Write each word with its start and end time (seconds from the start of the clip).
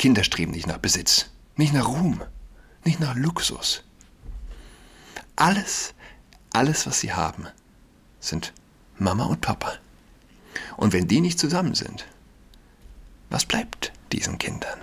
Kinder 0.00 0.24
streben 0.24 0.52
nicht 0.52 0.66
nach 0.66 0.78
Besitz, 0.78 1.26
nicht 1.56 1.74
nach 1.74 1.86
Ruhm, 1.86 2.22
nicht 2.86 3.00
nach 3.00 3.14
Luxus. 3.16 3.84
Alles, 5.36 5.92
alles, 6.54 6.86
was 6.86 7.00
sie 7.00 7.12
haben, 7.12 7.46
sind 8.18 8.54
Mama 8.96 9.26
und 9.26 9.42
Papa. 9.42 9.74
Und 10.78 10.94
wenn 10.94 11.06
die 11.06 11.20
nicht 11.20 11.38
zusammen 11.38 11.74
sind, 11.74 12.06
was 13.28 13.44
bleibt 13.44 13.92
diesen 14.10 14.38
Kindern? 14.38 14.78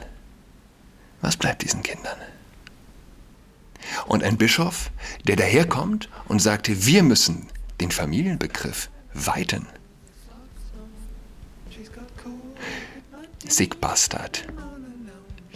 Was 1.22 1.36
bleibt 1.36 1.64
diesen 1.64 1.82
Kindern? 1.82 2.20
Und 4.06 4.24
ein 4.24 4.38
Bischof, 4.38 4.92
der 5.26 5.36
daherkommt 5.36 6.10
und 6.28 6.44
sagte, 6.44 6.86
wir 6.86 7.02
müssen 7.02 7.48
den 7.82 7.90
Familienbegriff 7.90 8.92
weiten. 9.16 9.66
Sigbastard 13.48 14.46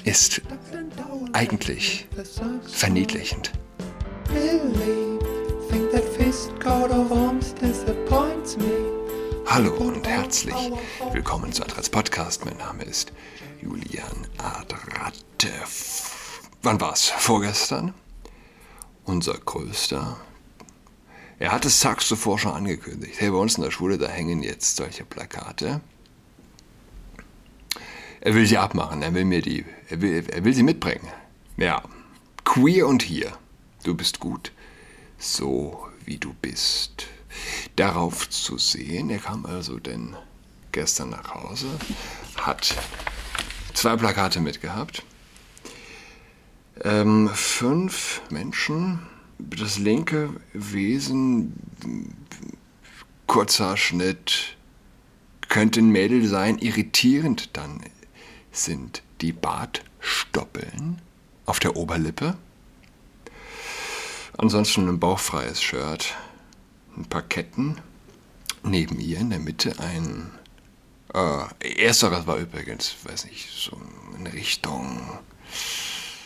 ist 0.04 0.41
eigentlich 1.34 2.07
verniedlichend. 2.67 3.52
Hallo 9.45 9.73
und 9.73 10.08
herzlich 10.08 10.72
willkommen 11.11 11.52
zu 11.52 11.63
Adrats 11.63 11.89
Podcast. 11.89 12.45
Mein 12.45 12.58
Name 12.58 12.84
ist 12.84 13.11
Julian 13.61 14.27
Adrate. 14.38 15.52
Wann 16.63 16.80
war's? 16.80 17.09
Vorgestern? 17.09 17.94
Unser 19.03 19.33
größter. 19.33 20.17
Er 21.39 21.52
hat 21.52 21.66
es 21.66 21.81
Sachs 21.81 22.08
zuvor 22.08 22.39
schon 22.39 22.53
angekündigt. 22.53 23.16
Hey, 23.20 23.31
bei 23.31 23.38
uns 23.38 23.55
in 23.55 23.63
der 23.63 23.72
Schule, 23.72 23.97
da 23.97 24.08
hängen 24.08 24.44
jetzt 24.44 24.77
solche 24.77 25.03
Plakate. 25.03 25.81
Er 28.23 28.35
will 28.35 28.45
sie 28.45 28.59
abmachen, 28.59 29.02
er 29.02 29.16
will 29.16 29.25
mir 29.25 29.41
die, 29.41 29.66
er 29.89 29.99
will, 29.99 30.23
er 30.30 30.45
will 30.45 30.53
sie 30.53 30.61
mitbringen. 30.61 31.07
Ja, 31.57 31.81
queer 32.44 32.88
und 32.88 33.02
hier. 33.02 33.31
Du 33.83 33.95
bist 33.95 34.19
gut, 34.19 34.52
so 35.17 35.88
wie 36.05 36.17
du 36.17 36.36
bist. 36.39 37.08
Darauf 37.75 38.30
zu 38.30 38.59
sehen, 38.59 39.09
er 39.09 39.17
kam 39.17 39.47
also 39.47 39.80
denn 39.80 40.16
gestern 40.72 41.09
nach 41.09 41.33
Hause, 41.33 41.67
hat 42.38 42.75
zwei 43.73 43.95
Plakate 43.95 44.39
mitgehabt. 44.39 45.03
Ähm, 46.83 47.27
fünf 47.33 48.22
Menschen, 48.30 48.99
das 49.39 49.80
linke 49.80 50.30
Wesen, 50.53 51.53
kurzer 53.25 53.77
Schnitt, 53.77 54.58
könnte 55.49 55.80
ein 55.80 55.89
Mädel 55.89 56.27
sein, 56.27 56.59
irritierend 56.59 57.58
dann 57.58 57.81
sind 58.52 59.03
die 59.21 59.31
Bartstoppeln 59.31 61.02
auf 61.45 61.59
der 61.59 61.75
Oberlippe. 61.75 62.35
Ansonsten 64.38 64.88
ein 64.88 64.99
bauchfreies 64.99 65.61
Shirt, 65.61 66.16
ein 66.97 67.05
paar 67.05 67.21
Ketten. 67.21 67.77
Neben 68.63 68.99
ihr 68.99 69.19
in 69.19 69.31
der 69.31 69.39
Mitte 69.39 69.73
ein. 69.80 70.31
Äh, 71.13 71.83
ersteres 71.83 72.27
war 72.27 72.38
übrigens, 72.38 72.95
weiß 73.03 73.25
nicht, 73.25 73.49
so 73.49 73.80
in 74.17 74.27
Richtung. 74.27 75.19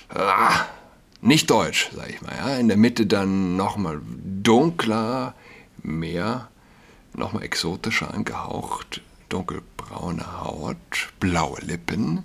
Ah, 0.10 0.66
nicht 1.22 1.50
deutsch, 1.50 1.90
sag 1.96 2.10
ich 2.10 2.22
mal. 2.22 2.36
Ja. 2.36 2.58
In 2.58 2.68
der 2.68 2.78
Mitte 2.78 3.06
dann 3.06 3.56
nochmal 3.56 4.02
dunkler, 4.04 5.34
mehr, 5.82 6.50
nochmal 7.14 7.44
exotischer 7.44 8.14
angehaucht, 8.14 9.02
dunkelbraune 9.36 10.42
Haut, 10.42 11.10
blaue 11.20 11.60
Lippen, 11.60 12.24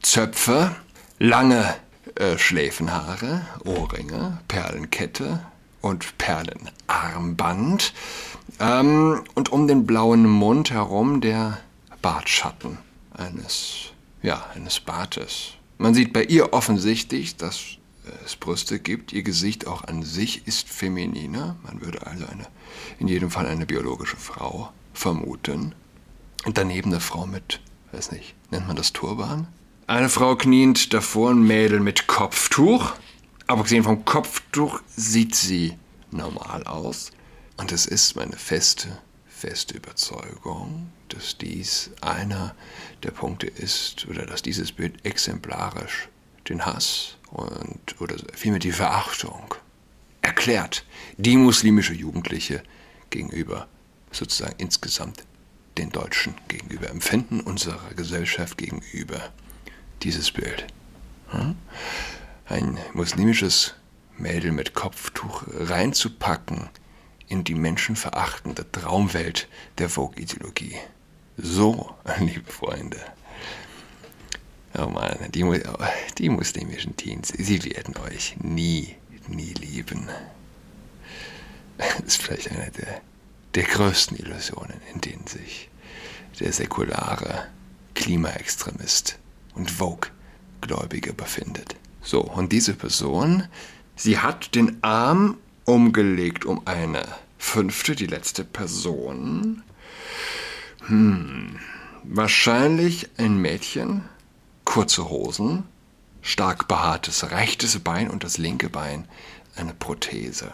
Zöpfe, 0.00 0.74
lange 1.18 1.76
äh, 2.14 2.38
Schläfenhaare, 2.38 3.42
Ohrringe, 3.64 4.38
Perlenkette 4.48 5.44
und 5.82 6.16
Perlenarmband 6.16 7.92
ähm, 8.60 9.22
und 9.34 9.52
um 9.52 9.68
den 9.68 9.84
blauen 9.84 10.24
Mund 10.24 10.70
herum 10.70 11.20
der 11.20 11.58
Bartschatten 12.00 12.78
eines, 13.12 13.92
ja, 14.22 14.46
eines 14.54 14.80
Bartes. 14.80 15.52
Man 15.76 15.92
sieht 15.92 16.14
bei 16.14 16.24
ihr 16.24 16.54
offensichtlich, 16.54 17.36
dass 17.36 17.62
es 18.24 18.36
Brüste 18.36 18.78
gibt. 18.78 19.12
Ihr 19.12 19.22
Gesicht 19.22 19.66
auch 19.66 19.84
an 19.84 20.02
sich 20.02 20.46
ist 20.46 20.66
femininer. 20.68 21.56
Man 21.62 21.82
würde 21.82 22.06
also 22.06 22.24
eine, 22.24 22.46
in 22.98 23.08
jedem 23.08 23.30
Fall 23.30 23.46
eine 23.46 23.66
biologische 23.66 24.16
Frau 24.16 24.72
vermuten. 24.94 25.74
Und 26.44 26.58
daneben 26.58 26.90
eine 26.90 27.00
Frau 27.00 27.26
mit, 27.26 27.60
weiß 27.92 28.12
nicht, 28.12 28.34
nennt 28.50 28.66
man 28.66 28.76
das 28.76 28.92
Turban? 28.92 29.46
Eine 29.86 30.08
Frau 30.08 30.36
kniend 30.36 30.92
davor, 30.92 31.30
ein 31.30 31.42
Mädel 31.42 31.80
mit 31.80 32.06
Kopftuch. 32.06 32.92
Abgesehen 33.46 33.84
vom 33.84 34.04
Kopftuch 34.04 34.80
sieht 34.96 35.34
sie 35.34 35.76
normal 36.10 36.64
aus. 36.64 37.10
Und 37.56 37.72
es 37.72 37.86
ist 37.86 38.16
meine 38.16 38.36
feste, 38.36 38.98
feste 39.28 39.76
Überzeugung, 39.76 40.90
dass 41.08 41.36
dies 41.36 41.90
einer 42.00 42.54
der 43.02 43.10
Punkte 43.10 43.46
ist, 43.46 44.06
oder 44.08 44.26
dass 44.26 44.42
dieses 44.42 44.72
Bild 44.72 45.04
exemplarisch 45.04 46.08
den 46.48 46.64
Hass 46.64 47.16
und 47.30 48.00
oder 48.00 48.16
vielmehr 48.34 48.60
die 48.60 48.72
Verachtung 48.72 49.54
erklärt, 50.22 50.84
die 51.16 51.36
muslimische 51.36 51.94
Jugendliche 51.94 52.62
gegenüber 53.10 53.68
sozusagen 54.10 54.54
insgesamt 54.58 55.24
den 55.78 55.90
Deutschen 55.90 56.34
gegenüber 56.48 56.90
empfinden, 56.90 57.40
unserer 57.40 57.94
Gesellschaft 57.94 58.58
gegenüber 58.58 59.32
dieses 60.02 60.30
Bild. 60.30 60.66
Hm? 61.30 61.56
Ein 62.46 62.78
muslimisches 62.92 63.74
Mädel 64.18 64.52
mit 64.52 64.74
Kopftuch 64.74 65.44
reinzupacken 65.48 66.68
in 67.28 67.44
die 67.44 67.54
menschenverachtende 67.54 68.70
Traumwelt 68.70 69.48
der 69.78 69.88
Vogue-Ideologie. 69.88 70.76
So, 71.38 71.94
liebe 72.18 72.50
Freunde. 72.50 72.98
Oh 74.78 74.86
Mann, 74.86 75.16
die, 75.32 75.62
die 76.18 76.28
muslimischen 76.28 76.96
Teens, 76.96 77.28
sie 77.28 77.64
werden 77.64 77.96
euch 77.98 78.36
nie, 78.40 78.96
nie 79.28 79.54
lieben. 79.54 80.08
Das 81.78 81.98
ist 82.00 82.22
vielleicht 82.22 82.52
eine 82.52 82.70
der 82.70 83.00
der 83.54 83.64
größten 83.64 84.16
Illusionen, 84.16 84.80
in 84.92 85.00
denen 85.00 85.26
sich 85.26 85.68
der 86.40 86.52
säkulare 86.52 87.46
Klimaextremist 87.94 89.18
und 89.54 89.70
Vogue-Gläubige 89.70 91.12
befindet. 91.12 91.76
So, 92.02 92.20
und 92.20 92.52
diese 92.52 92.74
Person, 92.74 93.44
sie 93.96 94.18
hat 94.18 94.54
den 94.54 94.82
Arm 94.82 95.36
umgelegt 95.64 96.44
um 96.44 96.66
eine 96.66 97.06
fünfte, 97.38 97.94
die 97.94 98.06
letzte 98.06 98.44
Person. 98.44 99.62
Hm, 100.86 101.58
wahrscheinlich 102.02 103.10
ein 103.18 103.36
Mädchen, 103.36 104.02
kurze 104.64 105.08
Hosen, 105.08 105.64
stark 106.22 106.66
behaartes 106.66 107.30
rechtes 107.30 107.78
Bein 107.78 108.10
und 108.10 108.24
das 108.24 108.38
linke 108.38 108.68
Bein 108.68 109.06
eine 109.54 109.74
Prothese 109.74 110.50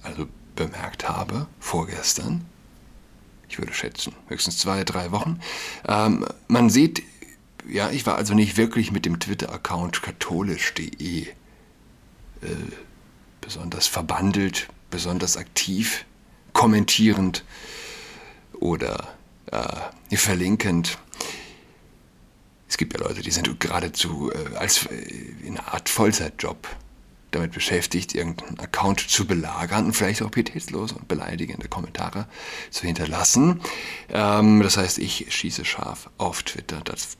also 0.03 0.27
bemerkt 0.57 1.07
habe, 1.07 1.47
vorgestern. 1.61 2.45
Ich 3.49 3.59
würde 3.59 3.73
schätzen, 3.73 4.13
höchstens 4.27 4.57
zwei, 4.57 4.83
drei 4.83 5.11
Wochen. 5.11 5.39
Ähm, 5.87 6.25
man 6.47 6.69
sieht, 6.69 7.03
ja, 7.67 7.89
ich 7.89 8.05
war 8.05 8.15
also 8.15 8.33
nicht 8.33 8.57
wirklich 8.57 8.91
mit 8.91 9.05
dem 9.05 9.19
Twitter-Account 9.19 10.01
katholisch.de 10.01 11.27
äh, 11.27 12.47
besonders 13.41 13.87
verbandelt, 13.87 14.67
besonders 14.89 15.37
aktiv, 15.37 16.05
kommentierend 16.53 17.43
oder 18.53 19.15
äh, 19.51 20.17
verlinkend. 20.17 20.97
Es 22.67 22.77
gibt 22.77 22.93
ja 22.93 22.99
Leute, 22.99 23.21
die 23.21 23.31
sind 23.31 23.59
geradezu 23.59 24.31
äh, 24.31 24.55
als 24.55 24.85
äh, 24.87 24.95
in 25.43 25.57
einer 25.57 25.73
Art 25.73 25.89
Vollzeitjob 25.89 26.67
damit 27.35 27.51
beschäftigt, 27.51 28.15
irgendeinen 28.15 28.59
Account 28.59 28.99
zu 28.99 29.27
belagern 29.27 29.85
und 29.85 29.93
vielleicht 29.93 30.21
auch 30.21 30.31
pietätslose 30.31 30.95
und 30.95 31.07
beleidigende 31.07 31.67
Kommentare 31.67 32.27
zu 32.71 32.85
hinterlassen. 32.85 33.61
Ähm, 34.09 34.61
das 34.61 34.77
heißt, 34.77 34.97
ich 34.97 35.27
schieße 35.29 35.65
scharf 35.65 36.09
auf 36.17 36.43
Twitter. 36.43 36.81
Das, 36.83 37.17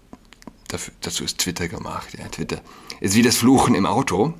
dafür, 0.67 0.94
dazu 1.01 1.23
ist 1.23 1.38
Twitter 1.39 1.67
gemacht. 1.67 2.09
Ja, 2.17 2.27
Twitter 2.29 2.62
ist 3.00 3.15
wie 3.15 3.21
das 3.21 3.38
Fluchen 3.38 3.75
im 3.75 3.85
Auto. 3.85 4.33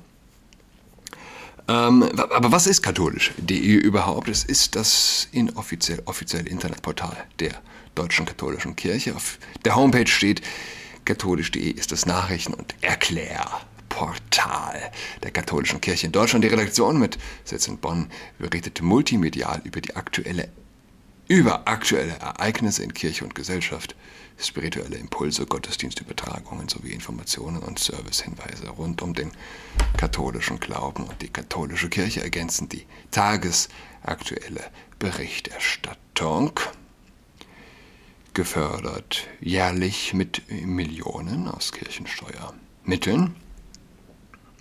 Ähm, 1.68 2.04
aber 2.14 2.52
was 2.52 2.66
ist 2.66 2.82
katholisch.de 2.82 3.56
überhaupt? 3.56 4.28
Es 4.28 4.44
ist 4.44 4.76
das 4.76 5.28
inoffiziell 5.32 6.02
offizielle 6.04 6.48
Internetportal 6.48 7.16
der 7.40 7.60
Deutschen 7.94 8.26
Katholischen 8.26 8.76
Kirche. 8.76 9.16
Auf 9.16 9.38
der 9.64 9.74
Homepage 9.74 10.06
steht, 10.06 10.42
katholisch.de 11.04 11.70
ist 11.70 11.90
das 11.92 12.06
Nachrichten- 12.06 12.54
und 12.54 12.74
Erklärportal 13.96 14.92
der 15.22 15.30
Katholischen 15.30 15.80
Kirche 15.80 16.06
in 16.06 16.12
Deutschland. 16.12 16.44
Die 16.44 16.48
Redaktion 16.48 16.98
mit 16.98 17.18
Sitz 17.44 17.66
in 17.66 17.78
Bonn 17.78 18.10
berichtet 18.38 18.82
multimedial 18.82 19.60
über 19.64 19.80
die 19.80 19.96
aktuelle 19.96 20.48
über 21.28 21.66
aktuelle 21.66 22.12
Ereignisse 22.20 22.84
in 22.84 22.94
Kirche 22.94 23.24
und 23.24 23.34
Gesellschaft, 23.34 23.96
spirituelle 24.38 24.96
Impulse, 24.96 25.44
Gottesdienstübertragungen 25.44 26.68
sowie 26.68 26.92
Informationen 26.92 27.64
und 27.64 27.80
Servicehinweise 27.80 28.68
rund 28.68 29.02
um 29.02 29.12
den 29.12 29.32
katholischen 29.96 30.60
Glauben 30.60 31.02
und 31.02 31.20
die 31.22 31.28
katholische 31.28 31.88
Kirche 31.88 32.22
ergänzen 32.22 32.68
die 32.68 32.86
tagesaktuelle 33.10 34.70
Berichterstattung, 35.00 36.60
gefördert 38.32 39.26
jährlich 39.40 40.14
mit 40.14 40.42
Millionen 40.48 41.48
aus 41.48 41.72
Kirchensteuermitteln. 41.72 43.34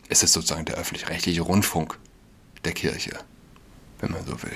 Es 0.08 0.24
ist 0.24 0.34
sozusagen 0.34 0.66
der 0.66 0.76
öffentlich-rechtliche 0.76 1.42
Rundfunk 1.42 1.98
der 2.64 2.74
Kirche, 2.74 3.18
wenn 4.00 4.12
man 4.12 4.26
so 4.26 4.42
will. 4.44 4.56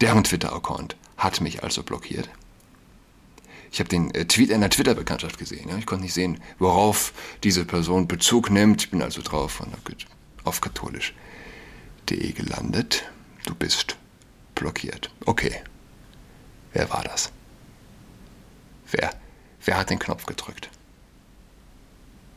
Deren 0.00 0.24
Twitter-Account 0.24 0.96
hat 1.16 1.40
mich 1.40 1.62
also 1.62 1.82
blockiert. 1.82 2.28
Ich 3.72 3.80
habe 3.80 3.88
den 3.88 4.14
äh, 4.14 4.26
Tweet 4.26 4.52
einer 4.52 4.70
Twitter-Bekanntschaft 4.70 5.38
gesehen. 5.38 5.68
Ja? 5.68 5.76
Ich 5.76 5.86
konnte 5.86 6.04
nicht 6.04 6.14
sehen, 6.14 6.40
worauf 6.58 7.12
diese 7.42 7.64
Person 7.64 8.08
Bezug 8.08 8.50
nimmt. 8.50 8.82
Ich 8.82 8.90
bin 8.90 9.02
also 9.02 9.22
drauf 9.22 9.60
und 9.60 9.74
auf 10.44 10.60
katholisch.de 10.60 12.32
gelandet. 12.32 13.04
Du 13.44 13.54
bist 13.54 13.96
blockiert. 14.54 15.10
Okay. 15.24 15.62
Wer 16.72 16.88
war 16.90 17.04
das? 17.04 17.32
Wer, 18.90 19.12
wer 19.64 19.78
hat 19.78 19.90
den 19.90 19.98
Knopf 19.98 20.26
gedrückt? 20.26 20.70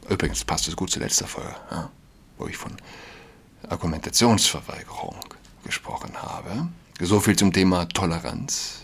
Übrigens 0.09 0.43
passt 0.43 0.67
es 0.67 0.75
gut 0.75 0.89
zur 0.89 1.03
letzten 1.03 1.27
Folge, 1.27 1.55
wo 2.37 2.47
ich 2.47 2.57
von 2.57 2.75
Argumentationsverweigerung 3.69 5.15
gesprochen 5.63 6.11
habe. 6.15 6.67
So 6.99 7.19
viel 7.19 7.35
zum 7.35 7.53
Thema 7.53 7.85
Toleranz, 7.85 8.81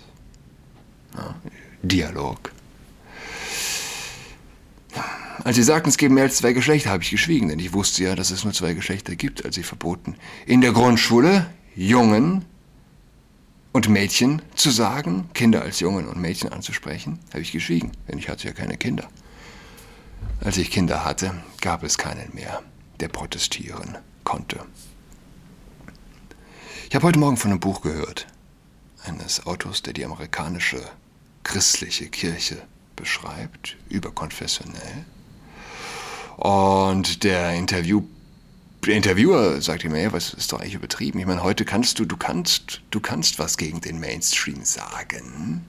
Dialog. 1.81 2.51
Als 5.43 5.57
sie 5.57 5.63
sagten, 5.63 5.89
es 5.89 5.97
gebe 5.97 6.13
mehr 6.13 6.23
als 6.23 6.37
zwei 6.37 6.53
Geschlechter, 6.53 6.91
habe 6.91 7.03
ich 7.03 7.11
geschwiegen, 7.11 7.49
denn 7.49 7.59
ich 7.59 7.73
wusste 7.73 8.03
ja, 8.03 8.15
dass 8.15 8.31
es 8.31 8.43
nur 8.43 8.53
zwei 8.53 8.73
Geschlechter 8.73 9.15
gibt, 9.15 9.43
als 9.43 9.55
sie 9.55 9.63
verboten, 9.63 10.15
in 10.45 10.61
der 10.61 10.71
Grundschule 10.71 11.47
Jungen 11.75 12.45
und 13.73 13.89
Mädchen 13.89 14.41
zu 14.55 14.71
sagen, 14.71 15.29
Kinder 15.33 15.63
als 15.63 15.81
Jungen 15.81 16.07
und 16.07 16.17
Mädchen 16.21 16.51
anzusprechen, 16.53 17.19
habe 17.31 17.41
ich 17.41 17.51
geschwiegen, 17.51 17.91
denn 18.07 18.17
ich 18.17 18.29
hatte 18.29 18.47
ja 18.47 18.53
keine 18.53 18.77
Kinder. 18.77 19.09
Als 20.43 20.57
ich 20.57 20.71
Kinder 20.71 21.03
hatte, 21.03 21.33
gab 21.61 21.83
es 21.83 21.97
keinen 21.97 22.33
mehr, 22.33 22.61
der 22.99 23.07
protestieren 23.07 23.97
konnte. 24.23 24.59
Ich 26.89 26.95
habe 26.95 27.07
heute 27.07 27.19
Morgen 27.19 27.37
von 27.37 27.51
einem 27.51 27.59
Buch 27.59 27.81
gehört, 27.81 28.27
eines 29.03 29.45
Autors, 29.45 29.81
der 29.81 29.93
die 29.93 30.05
amerikanische 30.05 30.81
christliche 31.43 32.07
Kirche 32.07 32.61
beschreibt, 32.95 33.77
überkonfessionell. 33.89 35.05
Und 36.37 37.23
der, 37.23 37.53
Interview, 37.53 38.03
der 38.85 38.95
Interviewer 38.95 39.61
sagte 39.61 39.89
mir, 39.89 40.01
ja, 40.01 40.13
was 40.13 40.33
ist 40.33 40.51
doch 40.51 40.59
eigentlich 40.59 40.75
übertrieben? 40.75 41.19
Ich 41.19 41.25
meine, 41.25 41.43
heute 41.43 41.65
kannst 41.65 41.99
du, 41.99 42.05
du 42.05 42.17
kannst, 42.17 42.81
du 42.91 42.99
kannst 42.99 43.39
was 43.39 43.57
gegen 43.57 43.81
den 43.81 43.99
Mainstream 43.99 44.63
sagen. 44.63 45.65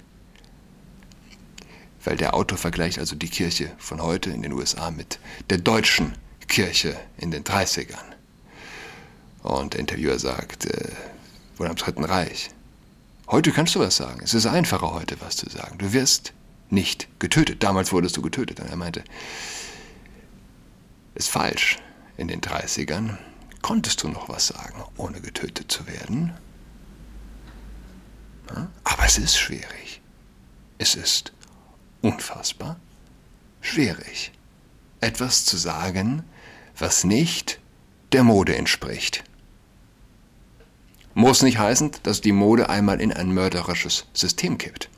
Weil 2.06 2.16
der 2.16 2.34
Autor 2.34 2.56
vergleicht 2.56 3.00
also 3.00 3.16
die 3.16 3.28
Kirche 3.28 3.72
von 3.78 4.00
heute 4.00 4.30
in 4.30 4.40
den 4.40 4.52
USA 4.52 4.92
mit 4.92 5.18
der 5.50 5.58
deutschen 5.58 6.12
Kirche 6.46 6.96
in 7.18 7.32
den 7.32 7.42
30ern. 7.42 7.96
Und 9.42 9.74
der 9.74 9.80
Interviewer 9.80 10.16
sagt, 10.20 10.66
äh, 10.66 10.90
oder 11.58 11.70
am 11.70 11.74
Dritten 11.74 12.04
Reich. 12.04 12.50
Heute 13.26 13.50
kannst 13.50 13.74
du 13.74 13.80
was 13.80 13.96
sagen. 13.96 14.20
Es 14.22 14.34
ist 14.34 14.46
einfacher 14.46 14.92
heute 14.92 15.20
was 15.20 15.34
zu 15.34 15.50
sagen. 15.50 15.78
Du 15.78 15.92
wirst 15.92 16.32
nicht 16.70 17.08
getötet. 17.18 17.64
Damals 17.64 17.90
wurdest 17.90 18.16
du 18.16 18.22
getötet. 18.22 18.60
Und 18.60 18.68
er 18.68 18.76
meinte, 18.76 19.02
ist 21.16 21.28
falsch. 21.28 21.80
In 22.16 22.28
den 22.28 22.40
30ern 22.40 23.16
konntest 23.62 24.04
du 24.04 24.08
noch 24.08 24.28
was 24.28 24.46
sagen, 24.46 24.84
ohne 24.96 25.20
getötet 25.20 25.72
zu 25.72 25.88
werden. 25.88 26.32
Aber 28.84 29.04
es 29.04 29.18
ist 29.18 29.36
schwierig. 29.36 30.00
Es 30.78 30.94
ist 30.94 31.32
unfassbar 32.06 32.76
schwierig, 33.60 34.32
etwas 35.00 35.44
zu 35.44 35.56
sagen, 35.56 36.24
was 36.78 37.04
nicht 37.04 37.58
der 38.12 38.22
Mode 38.22 38.56
entspricht. 38.56 39.24
Muss 41.14 41.42
nicht 41.42 41.58
heißen, 41.58 41.92
dass 42.02 42.20
die 42.20 42.32
Mode 42.32 42.68
einmal 42.68 43.00
in 43.00 43.12
ein 43.12 43.32
mörderisches 43.32 44.06
System 44.12 44.58
kippt. 44.58 44.88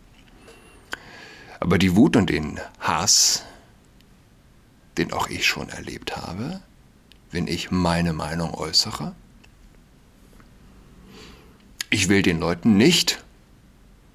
Aber 1.61 1.79
die 1.79 1.97
Wut 1.97 2.17
und 2.17 2.29
den 2.29 2.61
Hass, 2.79 3.45
den 4.99 5.13
auch 5.13 5.29
ich 5.29 5.47
schon 5.47 5.69
erlebt 5.69 6.17
habe, 6.17 6.61
wenn 7.31 7.47
ich 7.47 7.71
meine 7.71 8.13
Meinung 8.13 8.53
äußere, 8.53 9.15
ich 11.91 12.09
will 12.09 12.23
den 12.23 12.39
Leuten 12.39 12.77
nicht 12.77 13.25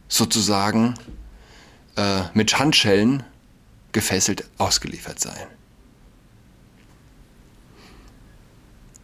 sozusagen 0.07 0.93
äh, 1.95 2.23
mit 2.33 2.59
Handschellen 2.59 3.23
gefesselt 3.91 4.49
ausgeliefert 4.57 5.19
sein. 5.19 5.47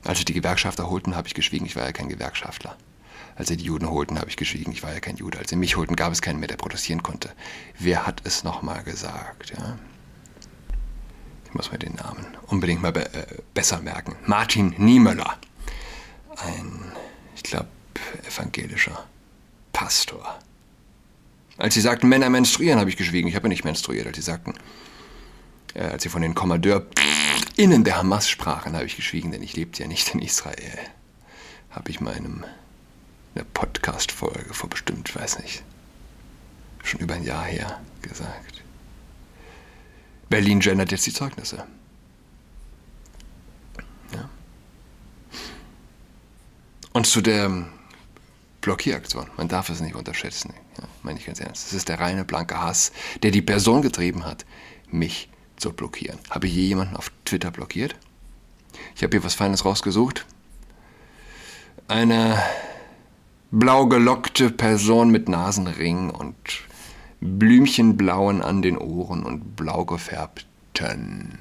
Als 0.03 0.17
sich 0.17 0.25
die 0.25 0.33
Gewerkschafter 0.33 0.89
holten, 0.89 1.15
habe 1.15 1.27
ich 1.27 1.33
geschwiegen, 1.33 1.65
ich 1.65 1.75
war 1.75 1.85
ja 1.85 1.91
kein 1.91 2.09
Gewerkschaftler. 2.09 2.75
Als 3.35 3.47
sie 3.47 3.57
die 3.57 3.65
Juden 3.65 3.89
holten, 3.89 4.19
habe 4.19 4.29
ich 4.29 4.37
geschwiegen, 4.37 4.71
ich 4.71 4.83
war 4.83 4.93
ja 4.93 4.99
kein 4.99 5.17
Jude. 5.17 5.37
Als 5.37 5.49
sie 5.49 5.55
mich 5.55 5.77
holten, 5.77 5.95
gab 5.95 6.11
es 6.11 6.21
keinen 6.21 6.39
mehr, 6.39 6.47
der 6.47 6.57
protestieren 6.57 7.03
konnte. 7.03 7.31
Wer 7.77 8.05
hat 8.05 8.21
es 8.25 8.43
nochmal 8.43 8.83
gesagt? 8.83 9.51
Ja? 9.51 9.77
Ich 11.45 11.53
muss 11.53 11.71
mir 11.71 11.79
den 11.79 11.95
Namen 11.95 12.25
unbedingt 12.47 12.81
mal 12.81 12.91
be 12.91 13.13
äh, 13.13 13.25
besser 13.53 13.79
merken. 13.81 14.15
Martin 14.25 14.75
Niemöller. 14.77 15.37
Ein, 16.37 16.91
ich 17.35 17.43
glaube, 17.43 17.67
evangelischer 18.27 19.05
Pastor. 19.73 20.39
Als 21.59 21.73
sie 21.73 21.81
sagten, 21.81 22.07
Männer 22.07 22.29
menstruieren, 22.29 22.79
habe 22.79 22.89
ich 22.89 22.95
geschwiegen. 22.95 23.27
Ich 23.27 23.35
habe 23.35 23.45
ja 23.45 23.49
nicht 23.49 23.65
menstruiert, 23.65 24.07
als 24.07 24.15
sie 24.15 24.23
sagten. 24.23 24.53
Äh, 25.73 25.83
als 25.83 26.03
sie 26.03 26.09
von 26.09 26.21
den 26.21 26.33
Kommandeurinnen 26.33 27.83
der 27.83 27.97
Hamas 27.97 28.29
sprachen, 28.29 28.73
habe 28.75 28.85
ich 28.85 28.95
geschwiegen, 28.95 29.31
denn 29.31 29.43
ich 29.43 29.57
lebte 29.57 29.83
ja 29.83 29.87
nicht 29.87 30.13
in 30.15 30.21
Israel. 30.21 30.79
Habe 31.69 31.91
ich 31.91 31.99
meinem 31.99 32.45
eine 33.35 33.43
Podcast-Folge 33.43 34.53
vor 34.53 34.69
bestimmt, 34.69 35.13
weiß 35.13 35.39
nicht, 35.39 35.63
schon 36.83 37.01
über 37.01 37.13
ein 37.13 37.23
Jahr 37.23 37.43
her 37.43 37.81
gesagt. 38.01 38.63
Berlin 40.29 40.61
gendert 40.61 40.91
jetzt 40.91 41.05
die 41.05 41.13
Zeugnisse. 41.13 41.65
Ja. 44.13 44.29
Und 46.93 47.05
zu 47.05 47.19
der 47.21 47.67
Blockieraktion, 48.61 49.27
man 49.37 49.47
darf 49.47 49.69
es 49.69 49.79
nicht 49.79 49.95
unterschätzen, 49.95 50.53
ja, 50.77 50.87
meine 51.01 51.19
ich 51.19 51.25
ganz 51.25 51.39
ernst. 51.39 51.67
Es 51.67 51.73
ist 51.73 51.89
der 51.89 51.99
reine 51.99 52.25
blanke 52.25 52.59
Hass, 52.59 52.91
der 53.23 53.31
die 53.31 53.41
Person 53.41 53.81
getrieben 53.81 54.25
hat, 54.25 54.45
mich 54.91 55.29
zu 55.55 55.71
blockieren. 55.71 56.19
Habe 56.29 56.47
je 56.47 56.63
jemanden 56.63 56.95
auf 56.95 57.11
Twitter 57.25 57.51
blockiert? 57.51 57.95
Ich 58.95 59.03
habe 59.03 59.15
hier 59.15 59.23
was 59.23 59.35
Feines 59.35 59.65
rausgesucht. 59.65 60.25
Eine 61.87 62.41
blau 63.51 63.87
gelockte 63.87 64.51
Person 64.51 65.09
mit 65.09 65.27
Nasenring 65.29 66.09
und 66.09 66.35
Blümchenblauen 67.21 68.41
an 68.41 68.61
den 68.61 68.77
Ohren 68.77 69.23
und 69.23 69.55
blau 69.55 69.85
gefärbten 69.85 71.39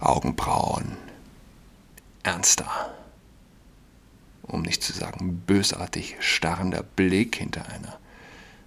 Augenbrauen. 0.00 0.96
Ernster, 2.22 2.93
um 4.46 4.62
nicht 4.62 4.82
zu 4.82 4.92
sagen 4.92 5.42
bösartig 5.46 6.16
starrender 6.20 6.82
Blick 6.82 7.36
hinter 7.36 7.66
einer 7.68 7.98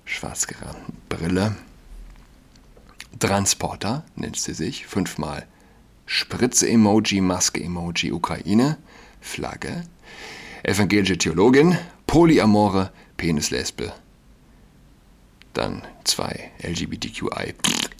schwarz 0.05 0.47
gerahmten 0.47 0.97
Brille. 1.09 1.55
Transporter 3.19 4.03
nennt 4.15 4.37
sie 4.37 4.53
sich, 4.53 4.85
fünfmal 4.85 5.45
Spritze-Emoji, 6.05 7.21
Maske-Emoji, 7.21 8.11
Ukraine, 8.11 8.77
Flagge, 9.19 9.83
evangelische 10.63 11.17
Theologin, 11.17 11.77
Polyamore, 12.05 12.91
Penislesbe, 13.17 13.91
dann 15.53 15.85
zwei 16.03 16.51
LGBTQI, 16.61 17.55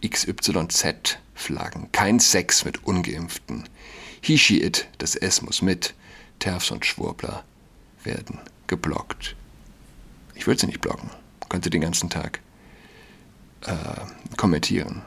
XYZ 0.08 1.18
Flaggen, 1.34 1.92
kein 1.92 2.20
Sex 2.20 2.64
mit 2.66 2.86
Ungeimpften, 2.86 3.68
He, 4.22 4.38
She, 4.38 4.62
It, 4.62 4.88
das 5.00 5.16
S 5.16 5.42
muss 5.42 5.62
mit, 5.62 5.94
TERFs 6.40 6.72
und 6.72 6.86
Schwurbler 6.86 7.44
werden 8.08 8.40
geblockt. 8.66 9.36
Ich 10.34 10.48
würde 10.48 10.62
sie 10.62 10.68
nicht 10.68 10.82
blocken, 10.82 11.12
könnte 11.50 11.70
den 11.70 11.82
ganzen 11.82 12.10
Tag 12.10 12.40
äh, 13.66 14.36
kommentieren. 14.38 15.04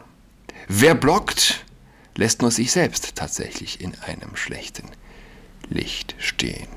Wer 0.68 0.94
blockt, 0.94 1.64
lässt 2.14 2.42
nur 2.42 2.50
sich 2.50 2.70
selbst 2.70 3.16
tatsächlich 3.16 3.80
in 3.80 3.98
einem 4.00 4.36
schlechten 4.36 4.88
Licht 5.68 6.14
stehen. 6.18 6.68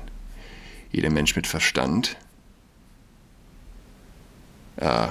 Jeder 0.90 1.10
Mensch 1.10 1.36
mit 1.36 1.46
Verstand 1.46 2.16
äh, 4.76 5.08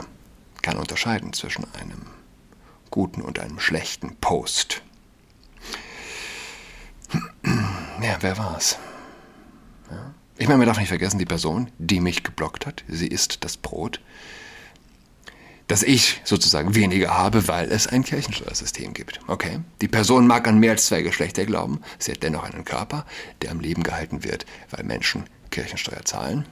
kann 0.61 0.77
unterscheiden 0.77 1.33
zwischen 1.33 1.65
einem 1.75 2.07
guten 2.89 3.21
und 3.21 3.39
einem 3.39 3.59
schlechten 3.59 4.15
Post. 4.17 4.81
Ja, 8.01 8.17
wer 8.19 8.37
war's? 8.37 8.77
Ja. 9.89 10.13
Ich 10.37 10.47
meine, 10.47 10.57
man 10.57 10.67
darf 10.67 10.79
nicht 10.79 10.89
vergessen, 10.89 11.19
die 11.19 11.25
Person, 11.25 11.69
die 11.77 11.99
mich 11.99 12.23
geblockt 12.23 12.65
hat, 12.65 12.83
sie 12.87 13.07
ist 13.07 13.43
das 13.43 13.55
Brot, 13.55 13.99
das 15.67 15.83
ich 15.83 16.21
sozusagen 16.23 16.75
weniger 16.75 17.15
habe, 17.15 17.47
weil 17.47 17.71
es 17.71 17.87
ein 17.87 18.03
Kirchensteuersystem 18.03 18.93
gibt. 18.93 19.19
Okay? 19.27 19.59
Die 19.81 19.87
Person 19.87 20.27
mag 20.27 20.47
an 20.47 20.59
mehr 20.59 20.71
als 20.71 20.87
zwei 20.87 21.01
Geschlechter 21.01 21.45
glauben, 21.45 21.81
sie 21.99 22.11
hat 22.11 22.23
dennoch 22.23 22.43
einen 22.43 22.65
Körper, 22.65 23.05
der 23.41 23.51
am 23.51 23.59
Leben 23.59 23.83
gehalten 23.83 24.23
wird, 24.23 24.45
weil 24.71 24.83
Menschen 24.83 25.25
Kirchensteuer 25.51 26.03
zahlen. 26.03 26.45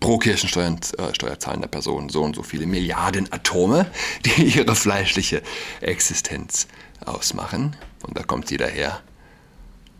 Pro 0.00 0.18
Kirchensteuer 0.18 0.76
äh, 0.98 1.38
zahlender 1.38 1.68
Person 1.68 2.08
so 2.08 2.24
und 2.24 2.34
so 2.34 2.42
viele 2.42 2.66
Milliarden 2.66 3.32
Atome, 3.32 3.86
die 4.24 4.58
ihre 4.58 4.74
fleischliche 4.74 5.42
Existenz 5.80 6.66
ausmachen. 7.06 7.76
Und 8.02 8.18
da 8.18 8.24
kommt 8.24 8.48
sie 8.48 8.56
daher 8.56 9.00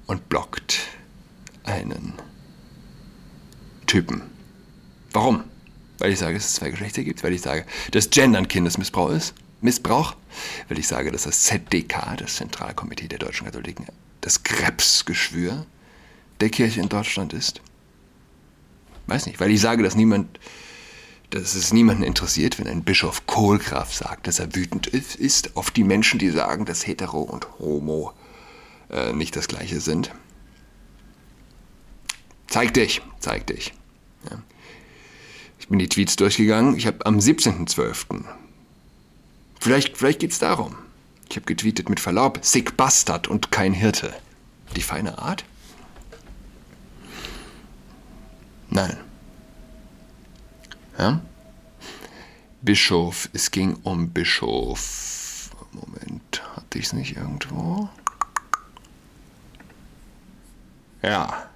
und 0.06 0.28
blockt 0.28 0.80
einen 1.64 2.14
Typen. 3.86 4.22
Warum? 5.12 5.44
Weil 5.98 6.12
ich 6.12 6.18
sage, 6.18 6.34
dass 6.34 6.46
es 6.46 6.54
zwei 6.54 6.70
Geschlechter 6.70 7.04
gibt, 7.04 7.22
weil 7.22 7.32
ich 7.32 7.42
sage, 7.42 7.64
dass 7.90 8.10
Gendern 8.10 8.48
Kindesmissbrauch 8.48 9.10
ist, 9.10 9.34
Missbrauch, 9.60 10.16
weil 10.68 10.78
ich 10.78 10.88
sage, 10.88 11.12
dass 11.12 11.22
das 11.22 11.42
ZDK, 11.44 12.16
das 12.16 12.36
Zentralkomitee 12.36 13.08
der 13.08 13.18
deutschen 13.18 13.46
Katholiken, 13.46 13.86
das 14.20 14.42
Krebsgeschwür 14.42 15.66
der 16.40 16.50
Kirche 16.50 16.80
in 16.80 16.88
Deutschland 16.88 17.32
ist. 17.32 17.60
Weiß 19.06 19.26
nicht, 19.26 19.40
weil 19.40 19.50
ich 19.50 19.60
sage, 19.60 19.82
dass 19.82 19.94
niemand, 19.94 20.38
dass 21.30 21.54
es 21.54 21.72
niemanden 21.72 22.02
interessiert, 22.02 22.58
wenn 22.58 22.66
ein 22.66 22.84
Bischof 22.84 23.26
Kohlgraf 23.26 23.92
sagt, 23.92 24.26
dass 24.26 24.38
er 24.38 24.54
wütend 24.54 24.86
ist 24.88 25.56
auf 25.56 25.70
die 25.70 25.84
Menschen, 25.84 26.18
die 26.18 26.30
sagen, 26.30 26.64
dass 26.64 26.86
Hetero 26.86 27.22
und 27.22 27.46
Homo 27.58 28.12
äh, 28.90 29.12
nicht 29.12 29.36
das 29.36 29.48
gleiche 29.48 29.80
sind. 29.80 30.10
Zeig 32.52 32.74
dich, 32.74 33.00
zeig 33.18 33.46
dich. 33.46 33.72
Ja. 34.30 34.36
Ich 35.58 35.68
bin 35.68 35.78
die 35.78 35.88
Tweets 35.88 36.16
durchgegangen. 36.16 36.76
Ich 36.76 36.86
habe 36.86 37.06
am 37.06 37.16
17.12. 37.16 38.26
Vielleicht, 39.58 39.96
vielleicht 39.96 40.18
geht 40.18 40.32
es 40.32 40.38
darum. 40.38 40.76
Ich 41.30 41.36
habe 41.36 41.46
getweetet 41.46 41.88
mit 41.88 41.98
Verlaub, 41.98 42.40
Sick 42.42 42.76
Bastard 42.76 43.26
und 43.26 43.50
kein 43.52 43.72
Hirte. 43.72 44.12
Die 44.76 44.82
feine 44.82 45.16
Art? 45.16 45.46
Nein. 48.68 48.98
Ja? 50.98 51.22
Bischof, 52.60 53.30
es 53.32 53.50
ging 53.50 53.78
um 53.82 54.10
Bischof. 54.10 55.48
Moment, 55.72 56.42
hatte 56.54 56.78
ich 56.78 56.84
es 56.84 56.92
nicht 56.92 57.16
irgendwo? 57.16 57.88
Ja. 61.00 61.48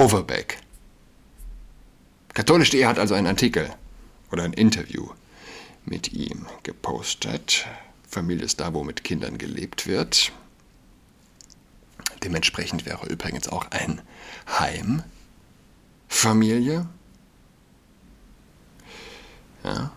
Overbeck. 0.00 0.56
Katholisch.de 2.32 2.86
hat 2.86 2.98
also 2.98 3.14
einen 3.14 3.26
Artikel 3.26 3.68
oder 4.32 4.44
ein 4.44 4.54
Interview 4.54 5.10
mit 5.84 6.14
ihm 6.14 6.46
gepostet. 6.62 7.66
Familie 8.08 8.46
ist 8.46 8.60
da, 8.60 8.72
wo 8.72 8.82
mit 8.82 9.04
Kindern 9.04 9.36
gelebt 9.36 9.86
wird. 9.86 10.32
Dementsprechend 12.24 12.86
wäre 12.86 13.08
übrigens 13.08 13.48
auch 13.48 13.70
ein 13.72 14.00
Heim 14.58 15.02
Familie. 16.08 16.86
Ja. 19.62 19.92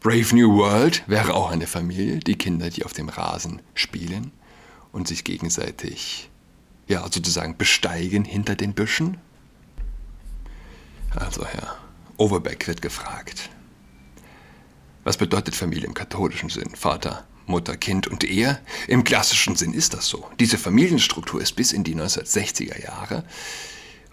Brave 0.00 0.34
New 0.34 0.52
World 0.56 1.04
wäre 1.06 1.34
auch 1.34 1.52
eine 1.52 1.68
Familie, 1.68 2.18
die 2.18 2.36
Kinder, 2.36 2.70
die 2.70 2.84
auf 2.84 2.92
dem 2.92 3.08
Rasen 3.08 3.62
spielen 3.74 4.32
und 4.90 5.06
sich 5.06 5.22
gegenseitig 5.22 6.28
ja, 6.86 7.02
sozusagen 7.02 7.56
besteigen 7.56 8.24
hinter 8.24 8.54
den 8.54 8.74
Büschen. 8.74 9.18
Also 11.14 11.44
Herr 11.46 11.76
Overbeck 12.16 12.66
wird 12.66 12.82
gefragt. 12.82 13.50
Was 15.04 15.16
bedeutet 15.16 15.54
Familie 15.54 15.86
im 15.86 15.94
katholischen 15.94 16.48
Sinn? 16.48 16.74
Vater, 16.74 17.26
Mutter, 17.46 17.76
Kind 17.76 18.06
und 18.06 18.24
Ehe? 18.24 18.58
Im 18.88 19.04
klassischen 19.04 19.54
Sinn 19.54 19.74
ist 19.74 19.94
das 19.94 20.08
so. 20.08 20.28
Diese 20.40 20.58
Familienstruktur 20.58 21.40
ist 21.40 21.52
bis 21.52 21.72
in 21.72 21.84
die 21.84 21.94
1960er 21.94 22.82
Jahre 22.82 23.24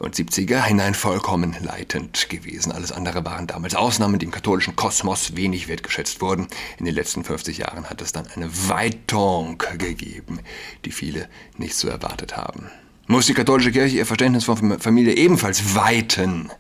und 0.02 0.16
70er 0.16 0.64
hinein 0.64 0.96
vollkommen 0.96 1.56
leitend 1.62 2.28
gewesen. 2.28 2.72
Alles 2.72 2.92
andere 2.92 3.24
waren 3.24 3.46
damals 3.46 3.76
Ausnahmen, 3.76 4.18
die 4.18 4.26
im 4.26 4.32
katholischen 4.32 4.76
Kosmos 4.76 5.36
wenig 5.36 5.68
wertgeschätzt 5.68 6.22
wurden. 6.22 6.48
In 6.80 6.86
den 6.86 6.96
letzten 6.96 7.24
50 7.24 7.60
Jahren 7.60 7.88
hat 7.88 8.02
es 8.02 8.12
dann 8.12 8.26
eine 8.36 8.50
Weitung 8.68 9.60
gegeben, 9.78 10.40
die 10.86 10.92
viele 10.92 11.30
nicht 11.58 11.76
so 11.76 11.88
erwartet 11.88 12.36
haben. 12.36 12.72
Muss 13.06 13.28
die 13.28 13.36
katholische 13.36 13.72
Kirche 13.72 13.98
ihr 13.98 14.06
Verständnis 14.08 14.46
von 14.46 14.80
Familie 14.80 15.16
ebenfalls 15.16 15.76
weiten? 15.76 16.52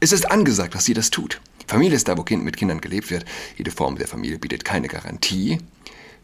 Es 0.00 0.12
ist 0.12 0.30
angesagt, 0.30 0.74
dass 0.74 0.84
sie 0.84 0.94
das 0.94 1.08
tut. 1.10 1.40
Familie 1.66 1.96
ist 1.96 2.08
da, 2.08 2.18
wo 2.18 2.22
kind 2.22 2.44
mit 2.44 2.58
Kindern 2.58 2.82
gelebt 2.82 3.10
wird. 3.10 3.24
Jede 3.56 3.70
Form 3.70 3.96
der 3.96 4.08
Familie 4.08 4.38
bietet 4.38 4.64
keine 4.64 4.88
Garantie 4.88 5.58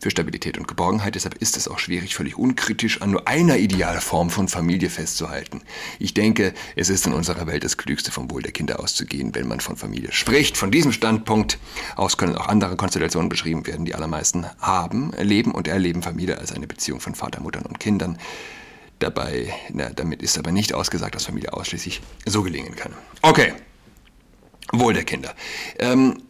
für 0.00 0.11
Stabilität 0.11 0.59
und 0.59 0.69
Geborgenheit. 0.69 1.15
Deshalb 1.15 1.35
ist 1.37 1.57
es 1.57 1.69
auch 1.69 1.79
schwierig, 1.79 2.15
völlig 2.15 2.37
unkritisch 2.37 3.03
an 3.03 3.11
nur 3.11 3.26
einer 3.29 3.57
Idealform 3.57 4.31
von 4.31 4.49
Familie 4.49 4.91
festzuhalten. 4.91 5.62
Ich 5.99 6.15
denke, 6.15 6.55
es 6.75 6.88
ist 6.88 7.07
in 7.07 7.12
unserer 7.12 7.47
Welt 7.47 7.65
das 7.65 7.76
Klügste, 7.76 8.12
vom 8.12 8.31
Wohl 8.31 8.43
der 8.43 8.53
Kinder 8.53 8.81
auszugehen, 8.81 9.35
wenn 9.35 9.49
man 9.49 9.61
von 9.61 9.76
Familie 9.76 10.12
spricht. 10.12 10.57
Von 10.57 10.71
diesem 10.71 10.93
Standpunkt 10.93 11.59
aus 11.97 12.17
können 12.17 12.37
auch 12.37 12.49
andere 12.49 12.76
Konstellationen 12.76 13.29
beschrieben 13.29 13.67
werden. 13.67 13.85
Die 13.85 13.95
allermeisten 13.95 14.47
haben, 14.61 15.12
erleben 15.12 15.53
und 15.53 15.69
erleben 15.69 16.03
Familie 16.03 16.38
als 16.38 16.53
eine 16.53 16.67
Beziehung 16.67 17.00
von 17.00 17.15
Vater, 17.15 17.41
Muttern 17.41 17.62
und 17.62 17.81
Kindern. 17.81 18.19
Dabei, 18.99 19.53
na, 19.73 19.91
damit 19.91 20.23
ist 20.23 20.38
aber 20.38 20.53
nicht 20.53 20.73
ausgesagt, 20.73 21.15
dass 21.15 21.26
Familie 21.26 21.53
ausschließlich 21.53 22.00
so 22.25 22.43
gelingen 22.43 22.76
kann. 22.76 22.93
Okay. 23.23 23.53
Wohl 24.73 24.95
der 24.95 25.05
Kinder. 25.05 25.35
Ähm, 25.79 26.23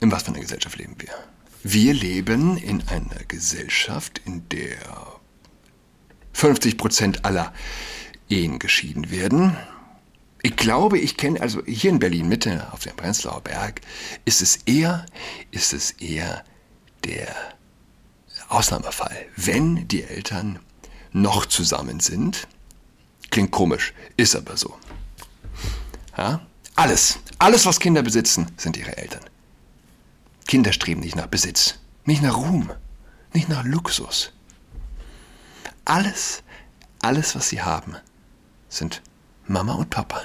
in 0.00 0.12
was 0.12 0.22
für 0.22 0.30
einer 0.30 0.40
Gesellschaft 0.40 0.78
leben 0.78 0.96
wir? 0.98 1.10
Wir 1.62 1.92
leben 1.92 2.56
in 2.56 2.88
einer 2.88 3.22
Gesellschaft, 3.28 4.22
in 4.24 4.48
der 4.48 4.78
50 6.32 6.78
Prozent 6.78 7.24
aller 7.26 7.52
Ehen 8.30 8.58
geschieden 8.58 9.10
werden. 9.10 9.56
Ich 10.40 10.56
glaube, 10.56 10.98
ich 10.98 11.18
kenne, 11.18 11.40
also 11.40 11.62
hier 11.66 11.90
in 11.90 11.98
Berlin 11.98 12.28
Mitte 12.28 12.72
auf 12.72 12.80
dem 12.80 12.96
Prenzlauer 12.96 13.42
Berg, 13.42 13.82
ist 14.24 14.40
es 14.40 14.60
eher, 14.64 15.04
ist 15.50 15.74
es 15.74 15.90
eher 15.92 16.44
der 17.04 17.28
Ausnahmefall, 18.48 19.26
wenn 19.36 19.86
die 19.86 20.02
Eltern 20.02 20.60
noch 21.12 21.44
zusammen 21.44 22.00
sind. 22.00 22.48
Klingt 23.30 23.50
komisch, 23.50 23.92
ist 24.16 24.34
aber 24.34 24.56
so. 24.56 24.74
Ja? 26.16 26.40
Alles, 26.74 27.18
alles, 27.38 27.66
was 27.66 27.80
Kinder 27.80 28.02
besitzen, 28.02 28.50
sind 28.56 28.78
ihre 28.78 28.96
Eltern. 28.96 29.24
Kinder 30.50 30.72
streben 30.72 31.02
nicht 31.02 31.14
nach 31.14 31.28
Besitz, 31.28 31.78
nicht 32.04 32.22
nach 32.22 32.36
Ruhm, 32.36 32.72
nicht 33.32 33.48
nach 33.48 33.62
Luxus. 33.62 34.32
Alles, 35.84 36.42
alles, 37.00 37.36
was 37.36 37.50
sie 37.50 37.62
haben, 37.62 37.94
sind 38.68 39.00
Mama 39.46 39.74
und 39.74 39.90
Papa. 39.90 40.22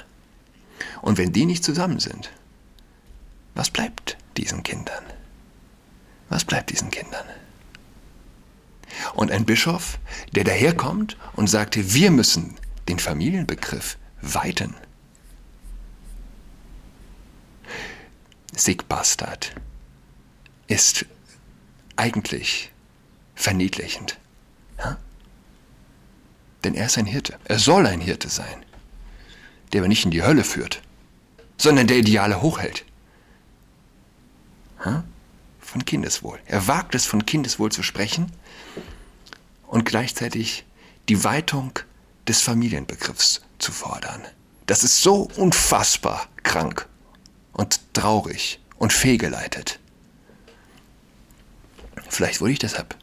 Und 1.00 1.16
wenn 1.16 1.32
die 1.32 1.46
nicht 1.46 1.62
zusammen 1.62 2.00
sind, 2.00 2.32
was 3.54 3.70
bleibt 3.70 4.18
diesen 4.36 4.64
Kindern? 4.64 5.04
Was 6.28 6.44
bleibt 6.44 6.70
diesen 6.70 6.90
Kindern? 6.90 7.24
Und 9.14 9.30
ein 9.30 9.46
Bischof, 9.46 10.00
der 10.32 10.42
daherkommt 10.42 11.16
und 11.36 11.46
sagte, 11.46 11.94
wir 11.94 12.10
müssen 12.10 12.56
den 12.88 12.98
Familienbegriff 12.98 13.96
weiten. 14.22 14.74
Sigbastard 18.56 19.54
ist 20.66 21.06
eigentlich 21.96 22.70
verniedlichend. 23.34 24.18
Ja? 24.78 24.98
Denn 26.64 26.74
er 26.74 26.86
ist 26.86 26.98
ein 26.98 27.06
Hirte. 27.06 27.38
Er 27.44 27.58
soll 27.58 27.86
ein 27.86 28.00
Hirte 28.00 28.28
sein, 28.28 28.64
der 29.72 29.80
aber 29.80 29.88
nicht 29.88 30.04
in 30.04 30.10
die 30.10 30.22
Hölle 30.22 30.44
führt, 30.44 30.82
sondern 31.56 31.86
der 31.86 31.98
Ideale 31.98 32.42
hochhält. 32.42 32.84
Ja? 34.84 35.04
Von 35.60 35.84
Kindeswohl. 35.84 36.38
Er 36.46 36.66
wagt 36.66 36.94
es, 36.94 37.06
von 37.06 37.26
Kindeswohl 37.26 37.72
zu 37.72 37.82
sprechen 37.82 38.32
und 39.66 39.84
gleichzeitig 39.84 40.64
die 41.08 41.24
Weitung 41.24 41.78
des 42.26 42.40
Familienbegriffs 42.40 43.42
zu 43.58 43.72
fordern. 43.72 44.22
Das 44.66 44.82
ist 44.82 45.00
so 45.00 45.28
unfassbar 45.36 46.28
krank 46.42 46.88
und 47.52 47.80
traurig 47.94 48.60
und 48.78 48.92
fehlgeleitet. 48.92 49.78
Vielleicht 52.08 52.40
wurde 52.40 52.52
ich 52.52 52.58
deshalb 52.58 52.96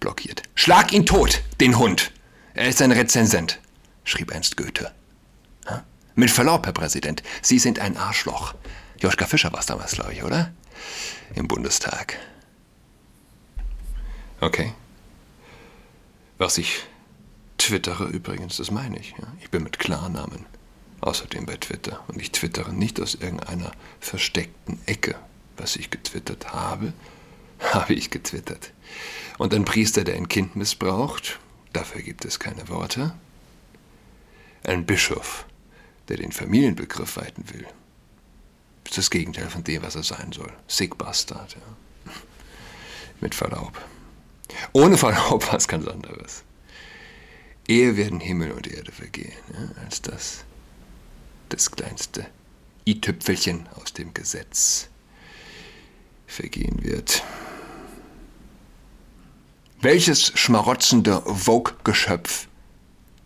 blockiert. 0.00 0.42
Schlag 0.54 0.92
ihn 0.92 1.06
tot, 1.06 1.42
den 1.60 1.78
Hund! 1.78 2.12
Er 2.54 2.68
ist 2.68 2.82
ein 2.82 2.92
Rezensent, 2.92 3.60
schrieb 4.04 4.32
einst 4.32 4.56
Goethe. 4.56 4.92
Ha? 5.66 5.84
Mit 6.14 6.30
Verlaub, 6.30 6.66
Herr 6.66 6.72
Präsident, 6.72 7.22
Sie 7.42 7.58
sind 7.58 7.78
ein 7.78 7.96
Arschloch. 7.96 8.54
Joschka 8.98 9.26
Fischer 9.26 9.52
war 9.52 9.60
es 9.60 9.66
damals, 9.66 9.92
glaube 9.92 10.12
ich, 10.12 10.22
oder? 10.22 10.52
Im 11.34 11.48
Bundestag. 11.48 12.18
Okay. 14.40 14.72
Was 16.38 16.58
ich 16.58 16.84
twittere 17.58 18.04
übrigens, 18.04 18.56
das 18.56 18.70
meine 18.70 18.98
ich. 18.98 19.10
Ja? 19.12 19.26
Ich 19.40 19.50
bin 19.50 19.62
mit 19.62 19.78
Klarnamen 19.78 20.46
außerdem 21.00 21.46
bei 21.46 21.56
Twitter. 21.56 22.02
Und 22.08 22.20
ich 22.20 22.32
twittere 22.32 22.72
nicht 22.72 23.00
aus 23.00 23.14
irgendeiner 23.14 23.72
versteckten 24.00 24.80
Ecke. 24.86 25.14
Was 25.56 25.76
ich 25.76 25.90
getwittert 25.90 26.52
habe, 26.52 26.92
habe 27.72 27.94
ich 27.94 28.10
getwittert. 28.10 28.72
Und 29.38 29.54
ein 29.54 29.64
Priester, 29.64 30.04
der 30.04 30.16
ein 30.16 30.28
Kind 30.28 30.56
missbraucht, 30.56 31.38
dafür 31.72 32.02
gibt 32.02 32.24
es 32.24 32.38
keine 32.38 32.68
Worte. 32.68 33.14
Ein 34.64 34.84
Bischof, 34.84 35.46
der 36.08 36.18
den 36.18 36.32
Familienbegriff 36.32 37.16
weiten 37.16 37.44
will, 37.52 37.66
ist 38.84 38.98
das 38.98 39.10
Gegenteil 39.10 39.48
von 39.48 39.64
dem, 39.64 39.82
was 39.82 39.94
er 39.94 40.02
sein 40.02 40.32
soll. 40.32 40.52
Sick 40.66 40.98
Bastard, 40.98 41.54
ja. 41.54 42.12
Mit 43.20 43.34
Verlaub. 43.34 43.80
Ohne 44.72 44.98
Verlaub 44.98 45.52
was 45.52 45.68
ganz 45.68 45.86
anderes. 45.86 46.42
Ehe 47.68 47.96
werden 47.96 48.20
Himmel 48.20 48.50
und 48.50 48.66
Erde 48.66 48.90
vergehen, 48.90 49.32
ja, 49.52 49.82
als 49.84 50.02
das 50.02 50.44
das 51.50 51.70
kleinste 51.70 52.26
i-Tüpfelchen 52.86 53.68
aus 53.74 53.92
dem 53.92 54.14
Gesetz 54.14 54.88
vergehen 56.26 56.82
wird. 56.82 57.22
Welches 59.82 60.38
schmarotzende 60.38 61.22
Vogue-Geschöpf 61.24 62.48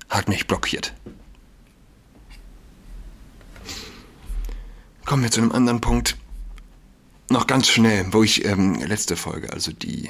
hat 0.09 0.29
mich 0.29 0.47
blockiert? 0.47 0.95
Kommen 5.05 5.25
wir 5.25 5.33
zu 5.33 5.41
einem 5.41 5.51
anderen 5.51 5.81
Punkt. 5.81 6.17
Noch 7.29 7.49
ganz 7.49 7.69
schnell, 7.69 8.07
wo 8.13 8.23
ich 8.23 8.45
ähm, 8.45 8.77
letzte 8.77 9.17
Folge, 9.17 9.53
also 9.53 9.73
die 9.73 10.09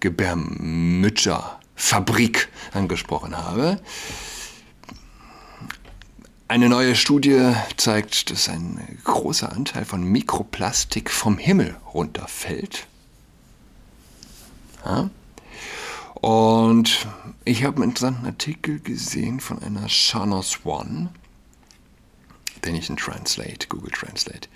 Gebärmütterfabrik 0.00 2.48
angesprochen 2.72 3.38
habe. 3.38 3.80
Eine 6.48 6.68
neue 6.68 6.96
Studie 6.96 7.52
zeigt, 7.76 8.32
dass 8.32 8.48
ein 8.48 8.98
großer 9.04 9.52
Anteil 9.52 9.84
von 9.84 10.02
Mikroplastik 10.02 11.08
vom 11.08 11.38
Himmel 11.38 11.76
runterfällt. 11.94 12.88
Ja? 14.84 15.08
Und 16.22 17.08
ich 17.44 17.64
habe 17.64 17.78
einen 17.78 17.90
interessanten 17.90 18.26
Artikel 18.26 18.78
gesehen 18.78 19.40
von 19.40 19.60
einer 19.60 19.88
Shana 19.88 20.40
Swan, 20.44 21.08
den 22.64 22.76
ich 22.76 22.88
in 22.88 22.96
Translate, 22.96 23.66
Google 23.68 23.90
Translate, 23.90 24.48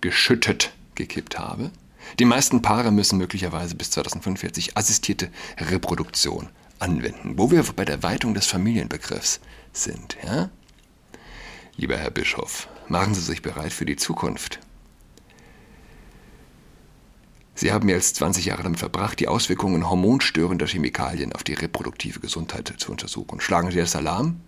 geschüttet 0.00 0.74
gekippt 0.96 1.38
habe. 1.38 1.70
Die 2.18 2.24
meisten 2.24 2.62
Paare 2.62 2.90
müssen 2.90 3.16
möglicherweise 3.16 3.76
bis 3.76 3.92
2045 3.92 4.76
assistierte 4.76 5.30
Reproduktion 5.58 6.48
anwenden, 6.80 7.38
wo 7.38 7.52
wir 7.52 7.62
bei 7.62 7.84
der 7.84 8.02
Weitung 8.02 8.34
des 8.34 8.46
Familienbegriffs 8.46 9.38
sind. 9.72 10.16
Ja? 10.24 10.50
Lieber 11.76 11.96
Herr 11.96 12.10
Bischof, 12.10 12.66
machen 12.88 13.14
Sie 13.14 13.20
sich 13.20 13.40
bereit 13.40 13.72
für 13.72 13.86
die 13.86 13.96
Zukunft. 13.96 14.58
Sie 17.54 17.72
haben 17.72 17.86
mehr 17.86 17.96
als 17.96 18.14
20 18.14 18.46
Jahre 18.46 18.64
damit 18.64 18.80
verbracht, 18.80 19.20
die 19.20 19.28
Auswirkungen 19.28 19.88
hormonstörender 19.88 20.66
Chemikalien 20.66 21.32
auf 21.32 21.44
die 21.44 21.54
reproduktive 21.54 22.20
Gesundheit 22.20 22.72
zu 22.78 22.90
untersuchen. 22.90 23.40
Schlagen 23.40 23.70
Sie 23.70 23.78
das 23.78 23.94
Alarm? 23.94 24.40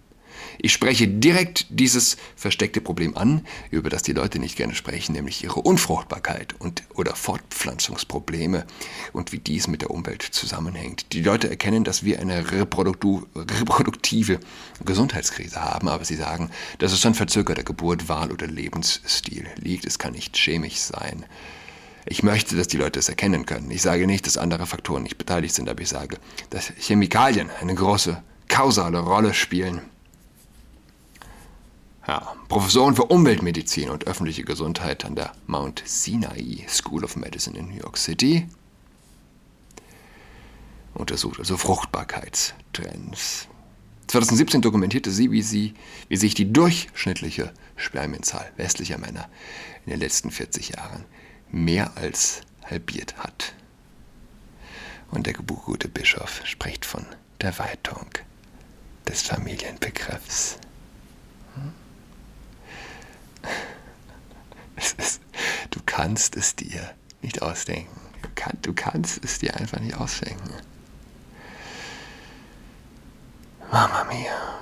Ich 0.58 0.72
spreche 0.72 1.08
direkt 1.08 1.66
dieses 1.70 2.16
versteckte 2.34 2.80
Problem 2.80 3.16
an, 3.16 3.46
über 3.70 3.90
das 3.90 4.02
die 4.02 4.12
Leute 4.12 4.38
nicht 4.38 4.56
gerne 4.56 4.74
sprechen, 4.74 5.12
nämlich 5.12 5.42
ihre 5.44 5.60
Unfruchtbarkeit 5.60 6.54
und 6.58 6.82
oder 6.94 7.14
Fortpflanzungsprobleme 7.14 8.66
und 9.12 9.32
wie 9.32 9.38
dies 9.38 9.68
mit 9.68 9.82
der 9.82 9.90
Umwelt 9.90 10.22
zusammenhängt. 10.22 11.12
Die 11.12 11.22
Leute 11.22 11.48
erkennen, 11.48 11.84
dass 11.84 12.04
wir 12.04 12.20
eine 12.20 12.50
reproduktive 12.52 14.40
Gesundheitskrise 14.84 15.62
haben, 15.62 15.88
aber 15.88 16.04
sie 16.04 16.16
sagen, 16.16 16.50
dass 16.78 16.92
es 16.92 17.04
an 17.06 17.14
verzögerter 17.14 17.64
Geburt, 17.64 18.08
Wahl 18.08 18.32
oder 18.32 18.46
Lebensstil 18.46 19.46
liegt. 19.56 19.86
Es 19.86 19.98
kann 19.98 20.12
nicht 20.12 20.36
chemisch 20.36 20.78
sein. 20.78 21.24
Ich 22.08 22.22
möchte, 22.22 22.56
dass 22.56 22.68
die 22.68 22.76
Leute 22.76 23.00
es 23.00 23.08
erkennen 23.08 23.46
können. 23.46 23.70
Ich 23.70 23.82
sage 23.82 24.06
nicht, 24.06 24.26
dass 24.26 24.38
andere 24.38 24.66
Faktoren 24.66 25.02
nicht 25.02 25.18
beteiligt 25.18 25.54
sind, 25.54 25.68
aber 25.68 25.82
ich 25.82 25.88
sage, 25.88 26.18
dass 26.50 26.72
Chemikalien 26.78 27.50
eine 27.60 27.74
große 27.74 28.22
kausale 28.48 29.00
Rolle 29.00 29.34
spielen. 29.34 29.80
Ja, 32.06 32.36
Professoren 32.48 32.94
für 32.94 33.06
Umweltmedizin 33.06 33.90
und 33.90 34.06
öffentliche 34.06 34.44
Gesundheit 34.44 35.04
an 35.04 35.16
der 35.16 35.32
Mount 35.48 35.82
Sinai 35.84 36.64
School 36.68 37.02
of 37.02 37.16
Medicine 37.16 37.58
in 37.58 37.68
New 37.68 37.76
York 37.76 37.98
City 37.98 38.46
untersucht 40.94 41.40
also 41.40 41.56
Fruchtbarkeitstrends. 41.56 43.48
2017 44.06 44.62
dokumentierte 44.62 45.10
sie, 45.10 45.32
wie, 45.32 45.42
sie, 45.42 45.74
wie 46.08 46.16
sich 46.16 46.34
die 46.34 46.52
durchschnittliche 46.52 47.52
Spermienzahl 47.74 48.50
westlicher 48.56 48.98
Männer 48.98 49.28
in 49.84 49.90
den 49.90 50.00
letzten 50.00 50.30
40 50.30 50.70
Jahren 50.70 51.04
mehr 51.50 51.96
als 51.96 52.42
halbiert 52.64 53.16
hat. 53.18 53.54
Und 55.10 55.26
der 55.26 55.34
gute 55.34 55.88
Bischof 55.88 56.42
spricht 56.44 56.84
von 56.84 57.06
der 57.40 57.58
Weitung 57.58 58.10
des 59.06 59.22
Familienbegriffs. 59.22 60.58
Hm? 61.54 61.72
Ist, 64.76 65.20
du 65.70 65.80
kannst 65.86 66.36
es 66.36 66.56
dir 66.56 66.94
nicht 67.22 67.40
ausdenken. 67.42 68.00
Du, 68.22 68.28
kann, 68.34 68.58
du 68.62 68.74
kannst 68.74 69.24
es 69.24 69.38
dir 69.38 69.56
einfach 69.56 69.80
nicht 69.80 69.94
ausdenken. 69.94 70.50
Mama 73.70 74.04
mia. 74.04 74.60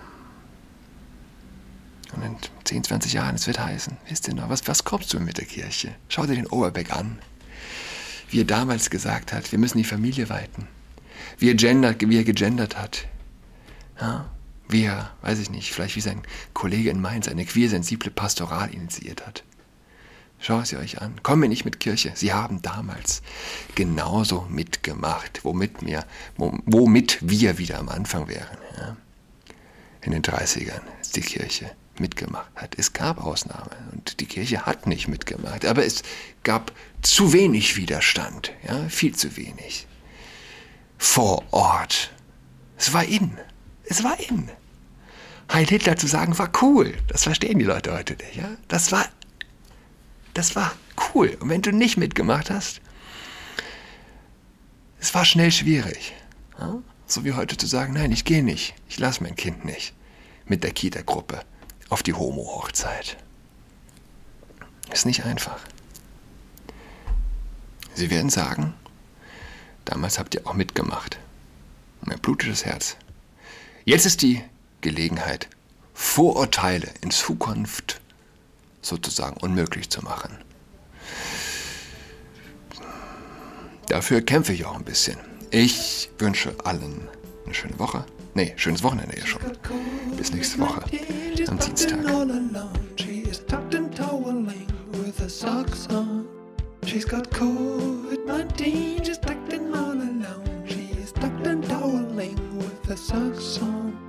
Und 2.14 2.22
in 2.24 2.36
10, 2.64 2.84
20 2.84 3.12
Jahren, 3.12 3.34
es 3.34 3.46
wird 3.46 3.58
heißen, 3.58 3.96
wisst 4.08 4.28
ihr 4.28 4.34
noch, 4.34 4.48
was, 4.48 4.66
was 4.66 4.84
kommst 4.84 5.12
du 5.12 5.20
mit 5.20 5.38
der 5.38 5.44
Kirche? 5.44 5.94
Schau 6.08 6.26
dir 6.26 6.34
den 6.34 6.46
Oberbeck 6.46 6.94
an. 6.94 7.18
Wie 8.30 8.40
er 8.40 8.46
damals 8.46 8.90
gesagt 8.90 9.32
hat, 9.32 9.52
wir 9.52 9.58
müssen 9.58 9.78
die 9.78 9.84
Familie 9.84 10.28
weiten. 10.28 10.66
Wie 11.38 11.48
er, 11.48 11.54
gendert, 11.54 12.00
wie 12.00 12.16
er 12.16 12.24
gegendert 12.24 12.76
hat. 12.76 13.06
Ja? 14.00 14.30
wie 14.68 14.84
er, 14.84 15.10
weiß 15.22 15.38
ich 15.38 15.50
nicht, 15.50 15.72
vielleicht 15.72 15.96
wie 15.96 16.00
sein 16.00 16.22
Kollege 16.52 16.90
in 16.90 17.00
Mainz 17.00 17.28
eine 17.28 17.44
queersensible 17.44 18.10
Pastoral 18.10 18.72
initiiert 18.72 19.26
hat. 19.26 19.44
Schau 20.40 20.62
sie 20.62 20.76
euch 20.76 21.00
an. 21.00 21.22
Kommen 21.22 21.42
wir 21.42 21.48
nicht 21.48 21.64
mit 21.64 21.80
Kirche. 21.80 22.12
Sie 22.14 22.32
haben 22.32 22.60
damals 22.60 23.22
genauso 23.74 24.46
mitgemacht, 24.50 25.44
womit 25.44 25.86
wir, 25.86 26.04
womit 26.36 27.18
wir 27.22 27.58
wieder 27.58 27.78
am 27.78 27.88
Anfang 27.88 28.28
wären. 28.28 28.58
Ja? 28.76 28.96
In 30.02 30.12
den 30.12 30.22
30ern, 30.22 30.82
als 30.98 31.12
die 31.12 31.22
Kirche 31.22 31.70
mitgemacht 32.00 32.50
hat. 32.56 32.74
Es 32.78 32.92
gab 32.92 33.22
Ausnahmen 33.22 33.70
und 33.92 34.20
die 34.20 34.26
Kirche 34.26 34.66
hat 34.66 34.86
nicht 34.86 35.08
mitgemacht, 35.08 35.64
aber 35.64 35.84
es 35.84 36.02
gab 36.42 36.72
zu 37.02 37.32
wenig 37.32 37.76
Widerstand, 37.76 38.52
ja, 38.66 38.88
viel 38.88 39.14
zu 39.14 39.36
wenig. 39.36 39.86
Vor 40.98 41.44
Ort. 41.52 42.12
Es 42.76 42.92
war 42.92 43.04
in. 43.04 43.38
Es 43.84 44.02
war 44.02 44.18
in. 44.18 44.50
Heil 45.52 45.66
Hitler 45.66 45.96
zu 45.96 46.06
sagen, 46.06 46.38
war 46.38 46.50
cool. 46.62 46.94
Das 47.08 47.24
verstehen 47.24 47.58
die 47.58 47.64
Leute 47.64 47.92
heute 47.92 48.14
nicht. 48.14 48.36
Ja? 48.36 48.48
Das, 48.68 48.92
war, 48.92 49.06
das 50.32 50.56
war 50.56 50.72
cool. 51.14 51.36
Und 51.40 51.48
wenn 51.48 51.62
du 51.62 51.70
nicht 51.70 51.96
mitgemacht 51.96 52.50
hast, 52.50 52.80
es 55.00 55.14
war 55.14 55.24
schnell 55.24 55.52
schwierig. 55.52 56.14
Ja? 56.58 56.78
So 57.06 57.24
wie 57.24 57.34
heute 57.34 57.56
zu 57.56 57.66
sagen, 57.66 57.92
nein, 57.92 58.10
ich 58.10 58.24
gehe 58.24 58.42
nicht. 58.42 58.74
Ich 58.88 58.98
lasse 58.98 59.22
mein 59.22 59.36
Kind 59.36 59.64
nicht 59.64 59.94
mit 60.46 60.64
der 60.64 60.70
Kita-Gruppe 60.70 61.40
auf 61.94 62.02
die 62.02 62.12
Homo-Hochzeit. 62.12 63.16
Ist 64.92 65.06
nicht 65.06 65.24
einfach. 65.24 65.60
Sie 67.94 68.10
werden 68.10 68.30
sagen, 68.30 68.74
damals 69.84 70.18
habt 70.18 70.34
ihr 70.34 70.44
auch 70.44 70.54
mitgemacht. 70.54 71.20
Mein 72.00 72.18
blutisches 72.18 72.64
Herz. 72.64 72.96
Jetzt 73.84 74.06
ist 74.06 74.22
die 74.22 74.42
Gelegenheit, 74.80 75.48
Vorurteile 75.94 76.90
in 77.00 77.12
Zukunft 77.12 78.00
sozusagen 78.82 79.36
unmöglich 79.36 79.88
zu 79.88 80.02
machen. 80.02 80.36
Dafür 83.86 84.20
kämpfe 84.20 84.52
ich 84.52 84.64
auch 84.64 84.74
ein 84.74 84.84
bisschen. 84.84 85.20
Ich 85.52 86.10
wünsche 86.18 86.56
allen 86.64 87.06
eine 87.44 87.54
schöne 87.54 87.78
Woche. 87.78 88.04
Nee, 88.34 88.52
schönes 88.56 88.82
Wochenende 88.82 89.16
ja 89.16 89.26
schon. 89.26 89.40
Bis 90.16 90.32
nächste 90.32 90.58
Woche 90.58 90.82
am 91.48 91.58
Dienstag. 91.58 91.98
She's 96.86 97.06
got 97.08 97.30
COVID-19, 97.30 99.04
she's 99.04 99.18
tucked 99.18 99.52
in 99.52 99.74
all 99.74 99.94
alone. 99.94 100.64
She's 100.66 101.12
tucked 101.12 101.46
and 101.46 101.64
toweling 101.64 102.36
with 102.58 102.86
her 102.86 102.96
socks 102.96 103.58
on. 103.62 104.03